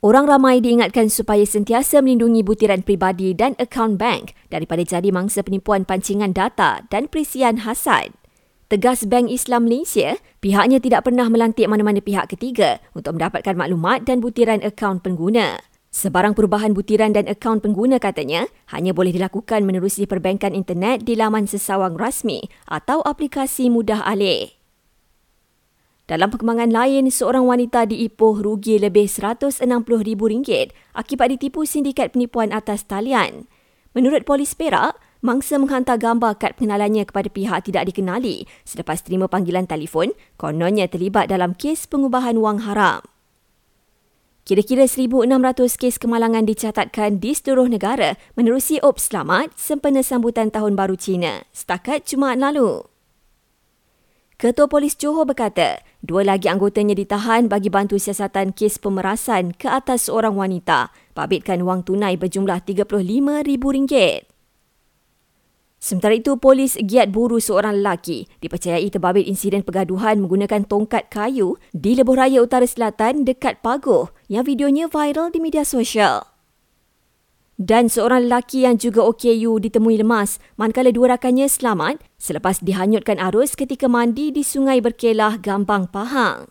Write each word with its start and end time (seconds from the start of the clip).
Orang 0.00 0.32
ramai 0.32 0.64
diingatkan 0.64 1.12
supaya 1.12 1.44
sentiasa 1.44 2.00
melindungi 2.00 2.40
butiran 2.40 2.80
pribadi 2.80 3.36
dan 3.36 3.52
akaun 3.60 4.00
bank 4.00 4.32
daripada 4.48 4.80
jadi 4.80 5.12
mangsa 5.12 5.44
penipuan 5.44 5.84
pancingan 5.84 6.32
data 6.32 6.88
dan 6.88 7.04
perisian 7.04 7.68
hasad. 7.68 8.16
Tegas 8.72 9.04
Bank 9.04 9.28
Islam 9.28 9.68
Malaysia, 9.68 10.16
pihaknya 10.40 10.80
tidak 10.80 11.04
pernah 11.04 11.28
melantik 11.28 11.68
mana-mana 11.68 12.00
pihak 12.00 12.32
ketiga 12.32 12.80
untuk 12.96 13.20
mendapatkan 13.20 13.52
maklumat 13.52 14.08
dan 14.08 14.24
butiran 14.24 14.64
akaun 14.64 15.04
pengguna. 15.04 15.60
Sebarang 15.92 16.32
perubahan 16.32 16.72
butiran 16.72 17.12
dan 17.12 17.28
akaun 17.28 17.60
pengguna 17.60 18.00
katanya 18.00 18.48
hanya 18.72 18.96
boleh 18.96 19.12
dilakukan 19.12 19.68
menerusi 19.68 20.08
perbankan 20.08 20.56
internet 20.56 21.04
di 21.04 21.12
laman 21.12 21.44
sesawang 21.44 22.00
rasmi 22.00 22.48
atau 22.72 23.04
aplikasi 23.04 23.68
mudah 23.68 24.00
alih. 24.08 24.59
Dalam 26.10 26.26
perkembangan 26.26 26.74
lain, 26.74 27.06
seorang 27.06 27.46
wanita 27.46 27.86
di 27.86 28.02
Ipoh 28.02 28.42
rugi 28.42 28.82
lebih 28.82 29.06
RM160,000 29.06 30.74
akibat 30.90 31.38
ditipu 31.38 31.62
sindikat 31.62 32.18
penipuan 32.18 32.50
atas 32.50 32.82
talian. 32.82 33.46
Menurut 33.94 34.26
polis 34.26 34.50
Perak, 34.58 34.98
mangsa 35.22 35.54
menghantar 35.54 36.02
gambar 36.02 36.34
kad 36.34 36.58
pengenalannya 36.58 37.06
kepada 37.06 37.30
pihak 37.30 37.62
tidak 37.62 37.94
dikenali 37.94 38.42
selepas 38.66 39.06
terima 39.06 39.30
panggilan 39.30 39.70
telefon 39.70 40.10
kononnya 40.34 40.90
terlibat 40.90 41.30
dalam 41.30 41.54
kes 41.54 41.86
pengubahan 41.86 42.42
wang 42.42 42.66
haram. 42.66 43.06
Kira-kira 44.42 44.90
1,600 44.90 45.30
kes 45.78 45.94
kemalangan 46.02 46.42
dicatatkan 46.42 47.22
di 47.22 47.38
seluruh 47.38 47.70
negara 47.70 48.18
menerusi 48.34 48.82
OP 48.82 48.98
Selamat 48.98 49.54
sempena 49.54 50.02
sambutan 50.02 50.50
Tahun 50.50 50.74
Baru 50.74 50.98
Cina 50.98 51.46
setakat 51.54 52.02
Jumaat 52.02 52.42
lalu. 52.42 52.82
Ketua 54.40 54.72
Polis 54.72 54.96
Johor 54.96 55.28
berkata, 55.28 55.84
dua 56.00 56.24
lagi 56.24 56.48
anggotanya 56.48 56.96
ditahan 56.96 57.48
bagi 57.48 57.68
bantu 57.68 58.00
siasatan 58.00 58.56
kes 58.56 58.80
pemerasan 58.80 59.52
ke 59.52 59.68
atas 59.68 60.08
seorang 60.08 60.36
wanita, 60.36 60.92
babitkan 61.12 61.64
wang 61.64 61.84
tunai 61.84 62.16
berjumlah 62.16 62.64
RM35,000. 62.64 64.30
Sementara 65.80 66.12
itu, 66.12 66.36
polis 66.36 66.76
giat 66.76 67.08
buru 67.08 67.40
seorang 67.40 67.80
lelaki 67.80 68.28
dipercayai 68.44 68.92
terbabit 68.92 69.24
insiden 69.24 69.64
pergaduhan 69.64 70.20
menggunakan 70.20 70.68
tongkat 70.68 71.08
kayu 71.08 71.56
di 71.72 71.96
Lebuh 71.96 72.20
Raya 72.20 72.44
Utara 72.44 72.68
Selatan 72.68 73.24
dekat 73.24 73.64
Pagoh 73.64 74.12
yang 74.28 74.44
videonya 74.44 74.92
viral 74.92 75.32
di 75.32 75.40
media 75.40 75.64
sosial. 75.64 76.29
Dan 77.60 77.92
seorang 77.92 78.24
lelaki 78.24 78.64
yang 78.64 78.80
juga 78.80 79.04
OKU 79.04 79.60
ditemui 79.60 80.00
lemas 80.00 80.40
manakala 80.56 80.88
dua 80.96 81.20
rakannya 81.20 81.44
selamat 81.44 82.00
selepas 82.16 82.64
dihanyutkan 82.64 83.20
arus 83.20 83.52
ketika 83.52 83.84
mandi 83.84 84.32
di 84.32 84.40
Sungai 84.40 84.80
Berkelah, 84.80 85.36
Gambang, 85.36 85.84
Pahang. 85.92 86.48